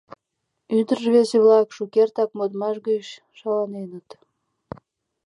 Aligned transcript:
Ӱдыр-рвезе-влак 0.79 1.67
шукертак 1.75 2.29
модмаш 2.37 2.75
гыч 2.87 3.05
шаланеныт. 3.37 4.07